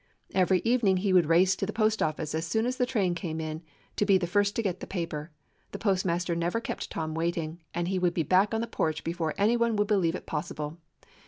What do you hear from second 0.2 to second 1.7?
Every evening he would race to